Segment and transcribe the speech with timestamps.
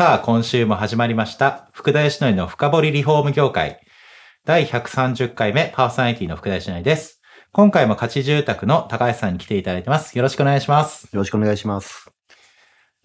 [0.00, 1.68] さあ今週も始まりました。
[1.74, 3.82] 福田義則の深掘りリフォーム業界。
[4.46, 7.20] 第130回目パーソナリティの福田義則です。
[7.52, 10.16] 今回も価値住宅の高橋さんに来ていただいてます。
[10.16, 11.04] よろしくお願いします。
[11.12, 12.10] よろしくお願いします。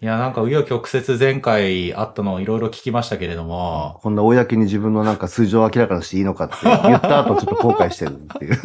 [0.00, 8.58] いや、なんか紆余曲折前回あったのをいろいろ聞きましたけれども、こんな公に自分のなんか数字を明らかにしていいのかって 言った後ちょっと後悔してるっていう。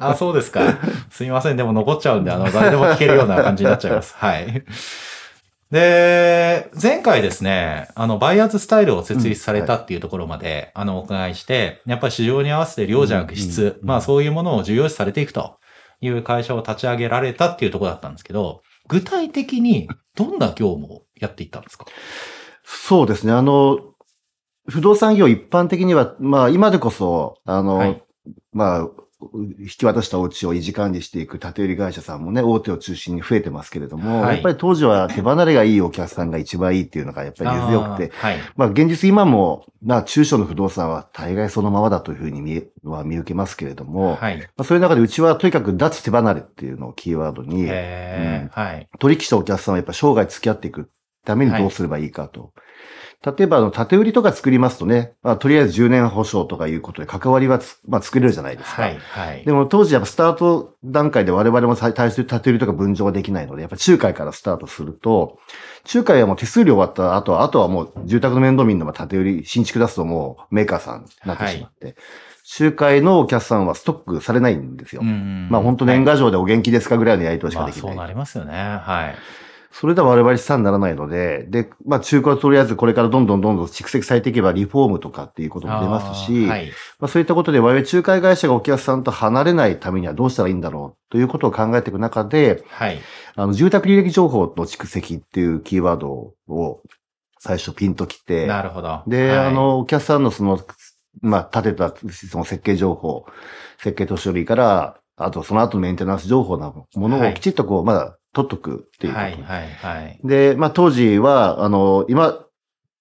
[0.00, 0.62] あ、そうですか。
[1.10, 1.58] すみません。
[1.58, 4.14] でも残っちゃうんで、あの、誰でも聞けるような感じになっちゃいます。
[4.16, 4.64] はい。
[5.76, 13.78] で、前回ですね、あの、バイヤーズスタイルを設立されたっていうところまで、あの、お伺いして、やっぱり市場に合わせて量じゃなく質、うんうん。
[13.82, 15.58] まあそういうものを重要視されていくと
[16.00, 21.84] いう会社を立ち上げられたっていうところだったんですけど、具体的にどんな業務をやっていったんですか？
[22.64, 23.34] そうですね。
[23.34, 23.78] あの、
[24.68, 28.02] 不動産業一般的には、まあ今でこそ、あの、はい。
[28.52, 28.88] まあ、
[29.58, 38.38] 引き渡したお家を維持管理していく建て売り会社さんもね、大手を中心に増えてますけれども、はいやっぱり当時は手離れがいいお客さんが一番いいっていうのがやっぱり根強くて、はい。
[38.56, 44.38] まあ現実今も、まあ中小の不動産は大概そのままだというふうに見え、は見受けますけれども、はい。
[44.38, 47.66] まあ、そういう中でうちはとにかく脱手離れっていうのをキーワードに。
[48.98, 50.90] 取引したお客さんはやっぱ生涯付き合っていく
[51.24, 52.52] ためにどうすればいいかと。
[53.24, 58.82] 例えば、あの、縦売りとか作りますとね、まあ、とりあえず10年保証とかいうことで関わりはつ、まあ、作れるじゃないですか。
[58.82, 58.98] はい。
[58.98, 59.44] はい。
[59.44, 65.38] でも当時やっぱスタート段階で我々も対対する縦売りとか分譲ができないので、やっぱ仲介からスタートすると、
[65.92, 71.96] 仲介はもう手数料終わった後は、あとはもう住宅の面倒見るのは縦売り、新築出すともうメーカーさんになってしまって、
[72.60, 75.02] 仲介のお客さんはストックされないんですよ。
[75.02, 77.82] うんまあ本当年賀状でお元気ですかぐらいのやりとりしかできない。
[77.82, 78.52] まあそうなりますよね。
[78.54, 79.14] はい。
[79.78, 86.68] それでは我々資産にならないので、で、まあ中古はとりあえずこれからどんどんどんどん蓄積されていけばリフォームとかっていうことも出ますし、はい。
[86.98, 92.98] まあそういったことで我々仲介会社がお客さんと離れないためにはどうしたらいいんだろうということを考えていく中で、はい。
[93.34, 96.80] あの住宅履歴情報の蓄積っていうキーワードを
[97.38, 99.02] 最初ピンときて、なるほど。
[99.06, 100.58] で、はいあ、の、お客さんのその、
[101.20, 101.94] まあ、立てた、
[102.30, 103.26] その設計情報、
[103.76, 109.14] 設計と処理から、あとその後のメンテナンス情報なものはいをきちっとこう、まだ取っとくっていう。
[109.14, 110.20] はい、はい、はい。
[110.22, 112.38] で、まあ当時は、あの、今、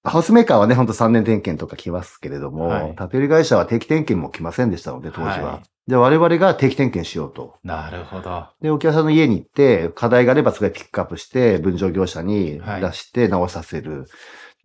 [0.05, 5.43] ハウスメーカーはね、ほんと3年点検とか来ますけれども、はい建て売り会社は定期点検も来ませんでしたので、当時は。
[5.43, 7.57] はいで、我々が定期点検しようと。
[7.63, 8.47] なるほど。
[8.59, 14.05] で、お客さんの家に行って、課題があればそれピックアップして、分譲業者にはい出して直させる。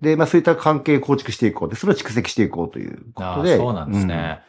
[0.01, 1.69] で、まあそういった関係構築していこう。
[1.69, 3.57] で、それを蓄積していこうというこあとで。
[3.57, 4.41] ーそうなんですね。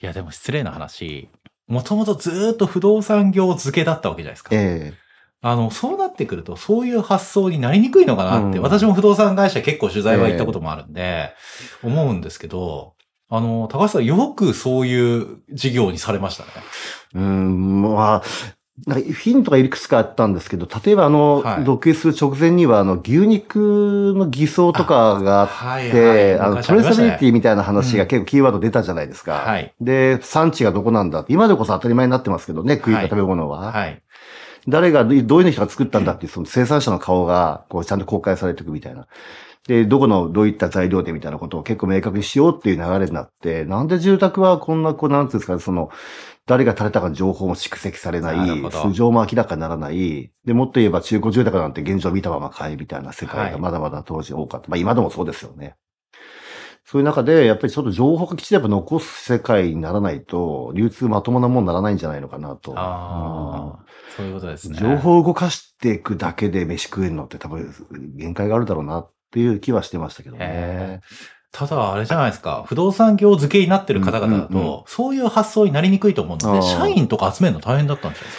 [0.00, 1.28] いや、でも失礼な話。
[1.66, 4.54] もともとずーっと不動産業付けだったわけじゃないですか。
[4.54, 4.60] うん。
[4.60, 4.94] え
[5.48, 11.34] あの、そうなってくると、そういう発想になりにくいのかなって、うん私も不動産会社結構取材は行ったこともあるんで、
[11.84, 12.94] 思うんですけど、
[13.28, 16.50] あの、高橋さんよくそういう事業にされましたね。
[17.14, 18.22] えうん、まあ、
[18.86, 29.34] なんかヒントがいくつかあったんですけど、例えばあの、はい独立する直前には、あの、牛肉の偽装とかがあっはいて、あの、昔トレーサビリティィみたいな話が結構キーワード出たじゃないですか。
[29.34, 29.72] はい。
[29.80, 33.72] で、産地がどこなんだって今でこそ当たり前になってますけどね、食いた食べ物は。
[33.72, 34.02] はい。
[34.68, 39.06] 誰が、どういう人が作ったんだっていう、その生産者の顔が、こう、ちゃんと公開されていくみたいな。
[39.66, 45.90] で、どこの、どういった材料でみたいなことを結構明確にしようっていう流れになって、なんで住宅はこんな、こう、なんていうんですかね、その、
[46.46, 50.30] 誰が垂れたかの情報も蓄積されな、ない素性も明らかにならない。
[50.44, 54.68] で、もっと言えば中古住宅なんて現状見たまま買えみたいな世界はいがまだまだ当時多かった。
[54.68, 55.76] まあ今でもそうですよね。
[56.88, 62.74] そういう中で、やっぱりちょっと情報がきちんとやっぱ残す世界にならないと、流通まともなもんにならないんじゃないのかなと。
[62.76, 63.84] ああ、
[64.16, 64.78] そういうことですね。
[64.78, 67.74] 情報を動かしていくだけで飯食えるのって多分
[68.16, 71.00] 限界があるだろうなっていう気はしてましたけどへね。
[71.50, 72.64] ただ、あれじゃないですか。
[72.68, 78.38] 不動産業付けになってる方々だと、そういう発想になりにくいと思うので、あー社員とか集めるの大変だったんじゃないです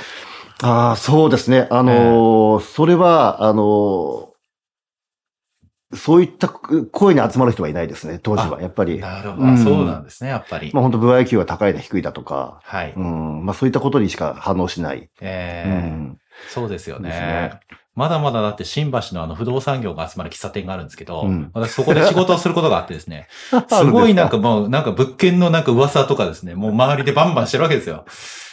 [0.59, 0.67] か？
[0.87, 1.67] ああ、そうですね。
[1.69, 4.36] あのーそれは、あのー
[5.93, 8.61] そういった声に集まる人はいないですね、当時は。
[8.61, 8.99] やっぱり。
[8.99, 9.43] なるほど。
[9.43, 10.71] うんそうなんですね、やっぱり。
[10.73, 12.93] まあ本当、部合給が高いだ低いだとか、はい。
[12.95, 15.09] うん、まあそういったことにしか反応しない。
[15.21, 16.19] えうーん、
[16.49, 17.09] そうですよね。
[17.09, 17.59] ね
[17.95, 23.27] まだまだだって新橋のあの不動産業が集まる喫茶店があるんですけど、うん私そこで仕事をすることがあってですね、
[23.69, 28.05] すごいなんかもう、なんか物件のなんか噂とかですね、もう周りでバンバンしてるわけですよ。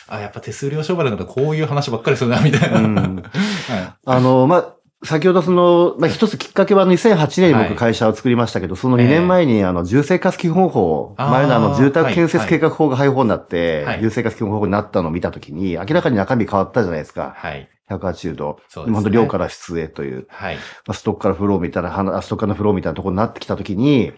[0.09, 2.79] あ、やっぱ手数料商売だからこういう話ばっかりするな、みたいな。
[2.79, 3.17] うん
[3.69, 17.35] はいあの、まあ、先ほどその、まあ、一つきっかけは2008年にはい僕会社を作りましたけど、その2ええ年前にあの、住生活基本法、あー前のあの、住宅建設計画法が廃法になって、はい住生活基本法になったのを見たときに、明らかに中身変わったじゃないですか。
[17.37, 17.69] はい。
[17.91, 18.61] 180度。
[18.69, 20.57] そうですね本当量から質へという、はい。
[20.57, 21.91] まあ、ストックからフローみたいな、
[22.23, 24.13] ストックからフローみたいなところになってきたときに、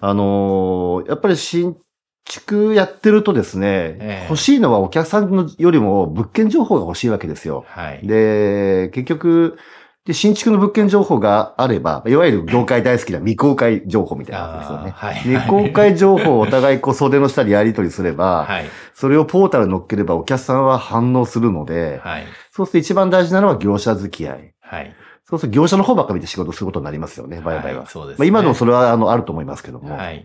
[0.00, 1.76] あのーやっぱり新
[2.24, 7.64] 築やってるとですね、ええ欲しいのはお客さんのよりも物件情報が欲しいわけですよ。
[7.68, 8.06] はい。
[8.06, 9.58] で、結局、
[10.06, 14.90] で、新築の物件情報があれば、いわゆる業界大好きな未公開情報みたいなですよね。
[14.92, 18.66] はい未公開情報をお互いこう袖の下でやり取りすれば、はい。
[18.94, 22.26] それをポータルに乗っければお客さんは反応するので、はい。
[22.52, 24.54] そうすると一番大事なのは業者付き合い。
[24.60, 24.94] はい。
[25.24, 27.82] そうすると業者の方ばっか見て仕事することになりますよね、売買は。
[27.82, 29.96] いそうです、まあ、今でもそれはあのあると思いますけども。
[29.96, 30.24] はい。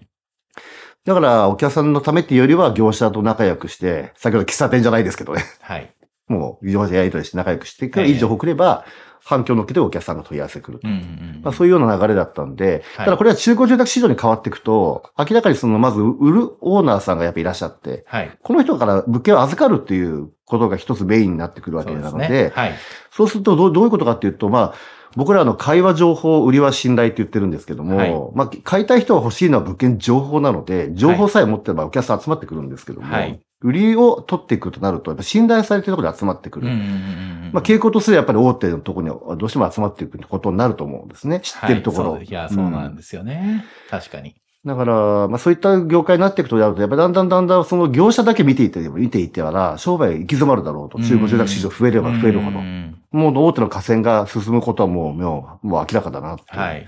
[1.06, 5.44] だからお客さんのためっていうよりは業者と仲良くして、先ほど喫茶店じゃないですけどね。
[5.62, 5.92] はい。
[6.32, 8.86] もう業者やり取りして仲良くしてからええいい情報くれば、
[9.24, 10.88] 反響を乗っけてお客さんが問い合わせくると。
[10.88, 11.04] うんうんう
[11.40, 11.42] ん。
[11.44, 18.32] まあ、そういうような流れだったんで、はいただこれは中古住宅市場に変わっていくと、明らかにその、まず売るオーナーさんがやっぱいらっしゃって、はい。
[18.42, 22.52] この人から物件を預かるっていうことが一つメインになってくるわけなので、ね。
[22.54, 22.74] はい。
[23.12, 24.74] そうするとどうどういうことかっていうと、まあ、
[25.16, 36.68] 僕らの会話情報、売りは信頼って言ってるんですけども、はいまあ、買いたい人が欲しいのは物件情報なので、情報さえ持ってればお客さん集まってくるんですけども、はい売りを取っていくとなると、やっぱ信頼されてるところに集まってくる。
[36.68, 37.50] うんうんうんうん。
[37.54, 41.42] まあ、傾向とすればやっぱり大手のところにどうしても集まっていくことになると思うんですね。
[41.42, 42.12] 知ってるところ。
[42.14, 43.66] はいそういや、そうなんですよね。
[43.90, 44.36] 確かに。
[44.64, 51.00] だから、まあそういった業界になっていくとやると、やっぱりだんだんだんだんその業者だけ見ていて、見ていってたら、商売行き詰まるだろうと。
[51.00, 52.68] 中古住宅市場増えれば増えるほどうんう。
[52.68, 56.88] んもう大手の河川が進むことはもう、もう、明らかだなはい。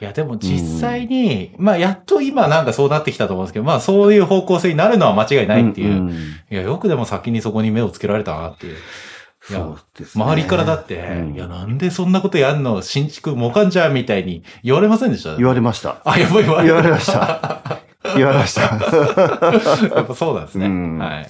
[0.00, 5.94] いや、でも実際に、まあ、やっと今なんかそうなってきたと思うんですけど、まあ、そういう方向性になるのは間違いないっていう。
[5.94, 6.14] んんい
[6.50, 8.76] や、よくでも先にそこに目をつけられたなっていう。
[9.50, 12.80] いやそうですね周りからだって、うんいや、なんでそんなことやんの？
[12.80, 15.36] 新築もかんじゃんみたいに言われませんでした？
[15.36, 16.00] 言われました。
[16.04, 17.80] あ、やっぱり言われ言われました。
[18.16, 18.62] 言われました。
[19.94, 20.66] やっぱそうなんですね。
[20.66, 21.26] うんはい。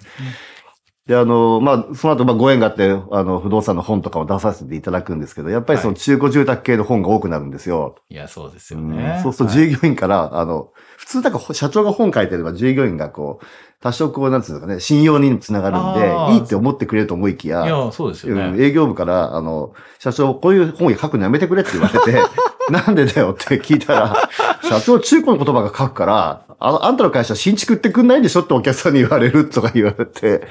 [1.07, 7.97] で、あの、まあ、その後、まあ、ご縁があって、あの、不動産の本とかも出させていただくんですけど、やっぱりその中古住宅系の本が多くなるんですよ。
[8.09, 9.23] いや、そうですようねん。
[9.23, 13.47] そうすると従業員から、あの、普通なんか社長が本書いてれば従業員がこう、
[13.83, 18.65] 多少こう、なんつうのかね、信用につながるんあで、ーいいって思ってくれると思いきや、いや、そうですようんね。
[18.65, 22.19] 営業部から、あの、社長、こういう本書くのやめてくれって言われて、
[22.71, 24.29] なんでだよって聞いたら、
[24.63, 30.47] 社長、中古の言葉が書くから、ああんたの会社新築ってくんないんでしょってお客さんに言われるとか言われて、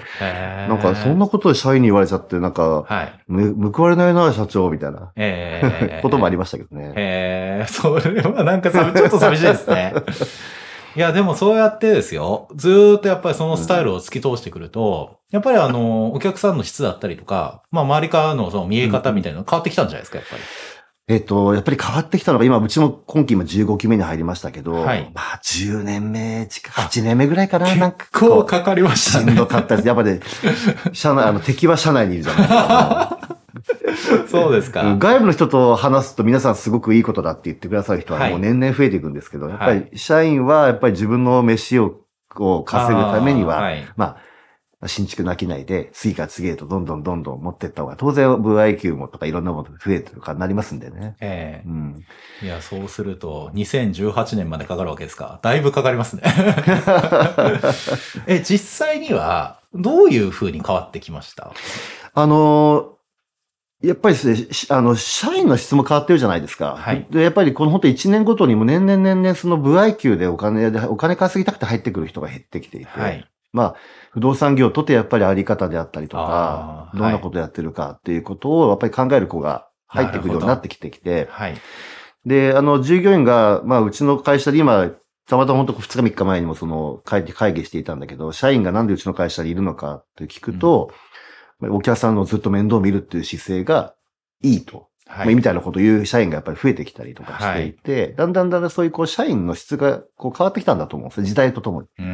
[0.68, 3.14] なんかそんなことで社員に言われちゃって、なんか、はい。
[3.28, 6.94] む報われないな、社長、みたいなええこともありましたけどね。
[6.96, 9.94] ええそれはなんかさちょっと寂しいですね。
[10.96, 20.42] いや、でもそうやってですよ、ずーっとやっぱりそのスタイルを突き通してくると、やっぱりあの、お客さんの質だったりとか、まあ周りからのその見え方みたいなの変わってきたんじゃないですか、やっぱり。
[21.10, 28.30] えっと、やっぱり変わってきたのが、今、うちも今期今15期目に入りましたけど、はいまあ、10年目近く、8年目ぐらいかな、なんか結こう。
[28.30, 29.36] 構かかりまししたんね。
[29.36, 29.88] どかったです。
[29.88, 30.22] やっぱね、
[30.94, 33.20] 社内、あの、敵は社内にいるじゃないですか。
[34.28, 34.84] そうですか。
[34.84, 44.18] うん外部の人と話すと皆さんすごくいいことだって言ってくださる人ははいもう年々増えていくんですけど、やっぱはり社員はやっぱり自分の飯をこう稼ぐためには、あーはいまあ、
[44.88, 51.16] 新築の商いで次から次へとどんどんどんどん持っていった方が、当然部合給もとかいろんなもの増えてるかなりますんでね。
[51.22, 52.04] ええうん。
[52.42, 55.40] いや、そうすると、2018年までかかるわけですか？
[55.42, 56.24] だいぶかかりますね。
[58.28, 61.52] え、実際には、どういう風に変わってきました？
[62.14, 62.94] あのー
[63.86, 66.78] やっぱりですね、しあの、社員の質も変わってるじゃないですか。
[66.80, 73.28] はいで、やっぱりこの本当1年ごとにも年々年々その部合給でお金で、お金稼ぎたくて入ってくる人が減ってきていて、はい。
[73.54, 73.76] まあ、
[74.12, 81.56] 不動産業とてやっぱりあり方であったりとあか、ーどんなことやってるかっていうことをやっぱり考える子が入ってくるようになってきてきて、はい。
[82.26, 84.92] で、あの、従業員が、まあ、うちの会社で今、
[85.28, 90.92] たまたま本当2日3日前にもその会議会議していたんだけど、社員がなんでうちの会社にいるのかって聞くと、
[91.62, 93.96] お客さんのずっと面倒を見るっていう姿勢が
[94.42, 94.90] いいと。
[95.06, 101.26] はまあ、みたいなことを言う社員がやっぱり増えてきたりとかしていて、だんだんだんだんそういうこう社員の質がこう変わってきたんだと思うんですよ。
[101.26, 101.88] 時代とともに。
[102.00, 102.08] うーん、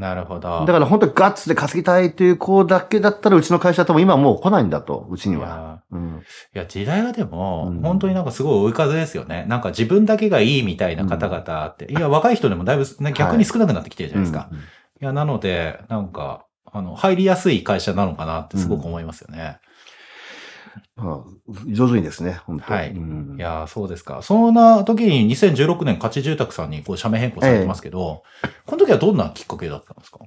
[0.00, 0.64] なるほど。
[0.64, 5.46] だから本当にガッツで稼ぎたいという子だけだったらうちの会社とも今もう来ないんだと、うちには。
[5.46, 6.22] いやうん。
[6.54, 9.44] いや、時代がでも、うん本当になんかすごい追い風ですよね。
[9.46, 11.92] なんか自分だけがいいみたいな方々って。
[11.92, 14.48] いや、若い人でもだいぶ、ね、 逆に少なくなってきてるじゃないですか。
[14.50, 14.60] うんい、
[15.00, 19.58] や、なので、なんか、あの、入りやすい会社なのかなってすごく思いますよね。
[20.96, 21.30] まあ
[21.66, 24.22] 上手にですね、本当はいうんいやー、そうですか。
[24.22, 28.22] そんな時に2016年、価値住宅さんにこう社名変更されてますけど、
[28.66, 30.18] この時はどんなきっかけだったんですか？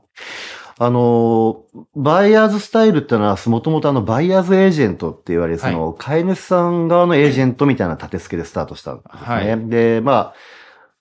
[0.80, 1.62] あの、
[1.96, 9.22] バイヤーズスタイルってのは、もともとあの、バイヤーズエージェントって言われる、その、飼い主さん側のエージェントみたいな立て付けでスタートしたんですね。
[9.24, 10.34] はいで、ま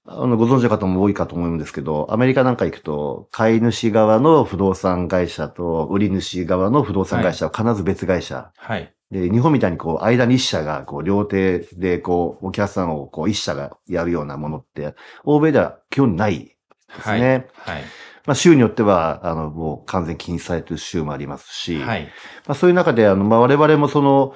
[0.05, 8.51] あ、あの、ご存知の方も多いかと思うんですけど、アメリカなんか行くと、飼い主側の不動産会社と、売り主側の不動産会社は必ず別会社。
[8.57, 8.93] はい。
[9.12, 16.54] で、日本みたいにこう、間に一社が、こう、両手で、こう、お客さんを、こう、一社がやるようなものって、欧米では基本ないで
[17.02, 17.21] すはい。
[17.21, 17.47] ね。
[17.59, 17.83] はい。
[18.25, 22.04] まあ、州によっては、あの、もう完全禁止されてる州もありますし、はい。
[22.47, 24.35] まあ、そういう中で、あの、まあ、我々もその、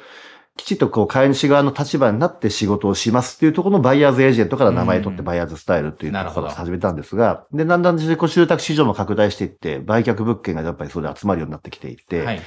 [0.57, 12.41] きちっとこう、飼い主側の立場になって仕事をしますっていうところのバイヤーズエージェントから名前取ってうんバイヤーズスタイルっていうところを始めたんですが、で、だんだん自己住宅市場も拡大していって、売却物件がやっぱりそれで集まるようになってきていて、はい。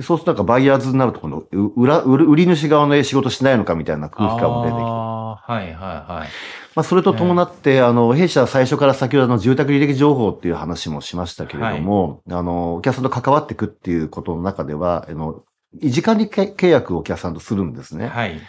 [0.00, 6.28] でそうするとなんかバイヤーズになるとこの、う裏、売り主側の仕事しないのかみたいな空気感も出てきて、あーはいはいはい。
[6.74, 15.42] まあ、それと伴って、あの、弊社は最初から先ほどの住宅履歴情報っていう話もしましたけれども、あの、お客さんと関わっていくっていうことの中では、あの、
[15.82, 18.08] 維持管理契約をお客さんとするんですね。
[18.08, 18.40] はい。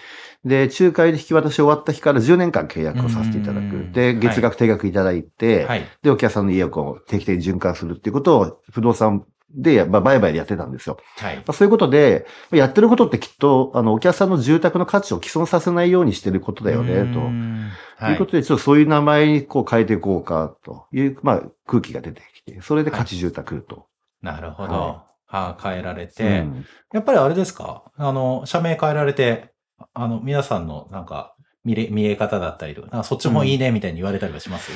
[0.45, 3.59] で、仲介で引き渡し終わった日から10年間契約をさせていただく。
[3.59, 5.85] うんで、月額定額いただいて、はい。
[6.01, 10.97] で、お客さんの家をこう定期的に循環するっていうことを不動産で、まあ、売買でやってたんですよ。
[11.17, 11.35] はい。
[11.37, 17.19] まあそういうことで、やってることってきっと、あの、お客さんの住宅の価値を毀損させないようにしてることだよね、と。
[17.19, 23.85] うんということで、ちょっとそういう名前にこう変えていこうかという、まあ空気が出てきて、それで価値住宅と。
[24.23, 24.73] なるほど。
[24.73, 27.83] はあー変えられうて、んやっぱりあれですか？
[27.95, 29.51] あの、社名変えられて、
[29.93, 34.71] あの、皆さんのなんか、見れ、見え方だったりとか、かそっちもいいねみたいに言われたりはします、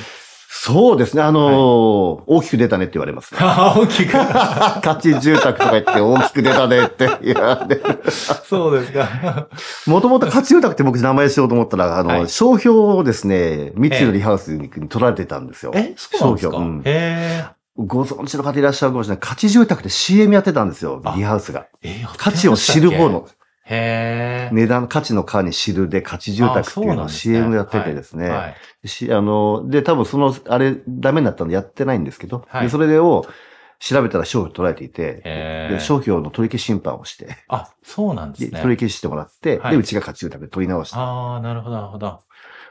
[0.48, 1.22] そうですね。
[1.22, 3.40] あのー大きく出たねって言われます、 ね。
[3.42, 4.12] 大きく。
[4.82, 7.84] 価値住宅とか言って大きく出たねって言われる。
[8.12, 9.48] そうですか。
[9.86, 15.72] もともと価値住宅って僕名前しようと思ったら、あの、はい商標をですね、三井のリハウスに取られてたんですよ。
[15.76, 17.46] え、そうなんですか、商標うんへ
[17.78, 19.20] ご存知の方いらっしゃるかもしれない。
[19.20, 21.66] 価値住宅って CM やってたんですよ、あリハウスが。
[21.84, 22.02] え。
[22.02, 23.10] え価値を知る方。
[23.10, 23.28] の、
[23.68, 24.54] へえ。
[24.54, 28.30] 値段、価値の価に知るで価値住宅っていうのを CM やっててですね。
[28.30, 28.54] は
[28.84, 28.88] い。
[28.88, 33.26] し、あの、で、多分その、あれ、ダメになったんでやってないんですけど、はいでそれを
[33.80, 35.22] 調べたら商標取られていて。
[35.72, 38.52] で商標の取り消し審判をして、あ、そうなんですね。
[38.52, 42.08] で取り消してもらって、はいで、うちが価値住宅で取り直して、ああ、なるほど、なるほど。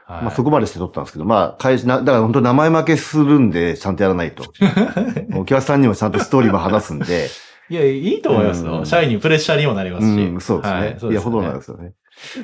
[0.07, 4.45] はい、まあそこまでして取ったんですけど、まあ、会社、なだから本当名前負けするんで、ちゃんとやらないと。
[5.35, 7.27] お客さんにもちゃんとストーリーも話すんで、
[7.69, 8.79] いや、いいと思いますよ。
[8.79, 10.21] うん社員にプレッシャーにもなりますし。
[10.21, 10.79] うん、そうですね。
[10.79, 11.93] はい、そういや、ほどなんですよね。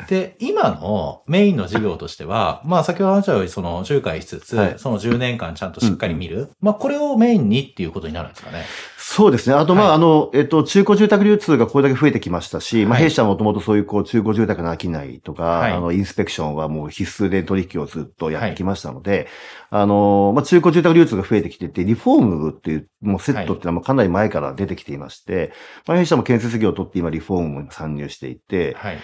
[0.07, 6.49] で、今のメインの事業としては、まあ先ほど話したようにその仲介しつつ、はいその10年間ちゃんとしっかり見る。
[6.59, 8.65] まあこれをメインにっていうことになるんですかね。
[9.13, 9.55] そうですね。
[9.57, 19.27] あと、まあ、はいあの、えっと、中古住宅流通がこれだけ増えてきましたし、まあ、はい弊社はもともとそういう、こう、中古住宅の商いとか、はいあの、インスペクションはもう必須で取引をずっとやってきましたので、
[19.69, 25.51] あの、まあ、中古住宅流通が増えてきてて、リフォームっていう、もうセットっていうのはもうかなり前から出てきていまして、
[25.87, 28.99] まあ、弊社も建設業を取って今リフォームに参入していて、はい。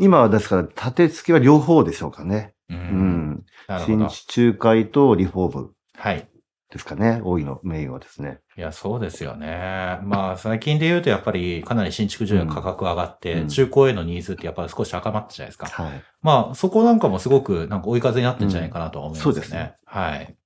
[0.00, 2.54] 今はですから、立て付けは両方でしょうかね。
[2.70, 2.74] う。
[2.74, 3.44] うんん。
[3.68, 4.08] なるほど。
[4.08, 6.28] 新地仲介とリフォームはい。
[6.74, 7.20] ですかね。
[7.22, 8.40] 多いの、メインはですね。
[8.58, 10.00] いや、そうですよね。
[10.02, 15.68] まあ、最近で言うとやっぱりかなり新築住宅価格上がって、うん中古へのニーズってやっぱり少し高まったじゃないですか。
[15.68, 16.02] はい。
[16.20, 19.38] まあ、そこなんかもすごくなんか追い風になってんじゃないかなとは思いますよね。
[19.38, 20.36] うんそうですねはい。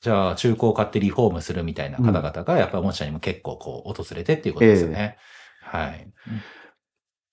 [0.00, 5.18] じゃあ、中古を買ってリフォームするみたいな方々が、やっぱり御社にも結構こう、訪れてっていうことですよね。
[5.62, 6.12] はい。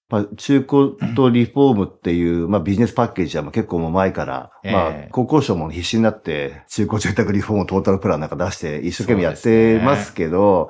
[0.09, 10.69] まあ、中古とリフォームっていう、まあ、ビジネスパッケージは結構もう前から、ええまあ、国交省も必死になって、中古住宅リフォームトータルプランなんか出して、一生懸命やってますけど、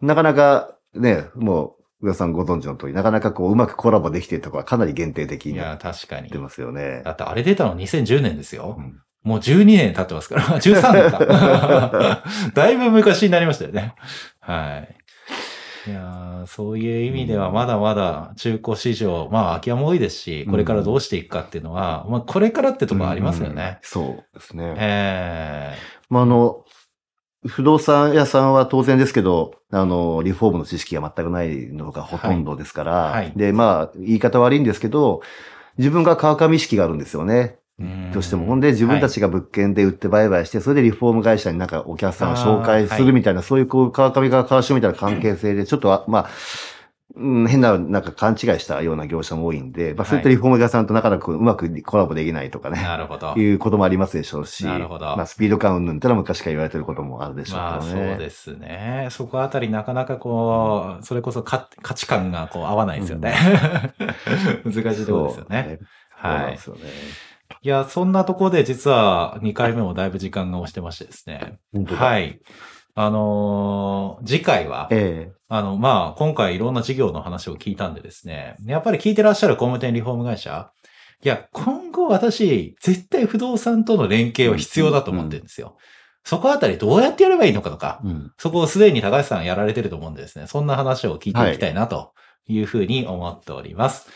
[0.00, 6.38] なかなかね、もう、上田さんご存知の通り、なかなかこう、うまくコラボできてるところはかなり限定的にないや、確かにって。
[6.38, 7.10] ますよねだ。
[7.12, 8.76] ってあれ出たの2010年ですよ。
[8.78, 10.42] うんもう12年経ってますから。
[10.58, 12.22] 13年か。
[12.54, 13.94] だいぶ昔になりましたよね。
[14.40, 14.96] はい。
[15.88, 23.78] いやーそういう意味ではまだまだ中古市場、まあ空き家も多いですし、これからどうしていくかっていうのは、まあこれからってところありますようんね。
[23.82, 24.74] そうですね。
[24.76, 25.74] え
[26.10, 26.64] まあ、あの、
[27.46, 33.12] 不動産屋さんは当然ですけど、あの、リフォームの知識が全くないのがほとんどですから、はい。
[33.12, 33.32] はい。
[33.36, 35.22] で、まあ、言い方悪いんですけど、
[35.78, 37.57] 自分が川上意識があるんですよね。
[38.18, 38.46] ーどうしても。
[38.46, 46.30] ほんで、自分たちが物件で売って売買して、それでリフォーム会社になんかお客さんを紹介するみたいな、そういうこう、川上が川島みたいな関係性で、ちょっとあ、まあ、
[47.14, 52.82] うん、変な、なんか勘違いしたような業者も多いんで、まあ、そういったリフォーム屋さんとなかなかうまくコラボできないとかね。
[52.82, 53.34] なるほど。
[53.34, 58.18] いうこともありますでしょうし、なるほどまあ、スピード感云々ってのは昔から言われてることもあるでしょまあそう。
[58.18, 59.08] ですね。
[59.10, 63.34] そこあたりなかなかこう、それこそ価価値観がこう合わないですよね。
[64.64, 65.78] 難しいところですよね。
[66.20, 66.80] そうなんはいですよね。
[66.82, 66.84] い
[67.62, 71.58] や、そんなところで実は2回目もだいぶ時間が押してましてですね。
[71.96, 72.40] はい。
[72.94, 80.70] あのー次回は、えあの、まあ、今回いろんな事業の話を聞いたんでですね、やっぱり聞いてらっしゃる工務店リフォーム会社、
[81.24, 85.76] いや、今後私、絶対不動産との連携は必要だと思ってるんですよ。
[86.24, 88.32] そこあたりどうやってやればいいのかとか、えうん。
[88.36, 92.12] そこをすでに高橋さんやられてると思うんでですね、そんな話を聞いていきたいなと
[92.46, 94.08] いうふうに思っております。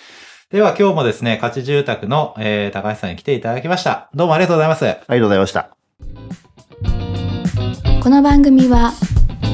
[0.53, 4.11] では今日もですね、価値住宅の、えー高橋さんに来ていただきました。
[4.15, 4.87] どうもありがとうございます。
[4.87, 5.71] ありがとうございました。
[8.03, 8.93] この番組は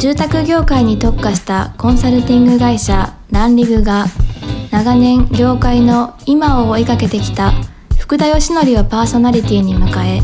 [0.01, 4.07] 住宅業界に特化したコンサルティング会社ランリグが
[4.73, 7.53] 長年業界の今を追いかけてきた
[7.97, 10.21] 福田義則をパーソナリティに迎え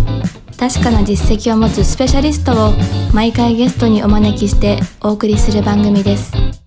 [0.58, 2.72] 確かな実績を持つスペシャリストを
[3.12, 6.63] 毎回ゲストにお招きしてお送りする番組です。